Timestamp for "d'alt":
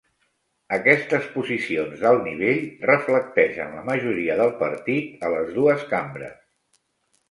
2.05-2.25